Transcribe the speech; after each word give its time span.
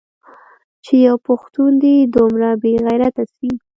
چې 0.85 0.93
يو 1.07 1.15
پښتون 1.27 1.71
دې 1.83 1.95
دومره 2.15 2.49
بې 2.61 2.73
غيرته 2.85 3.23
سي. 3.35 3.51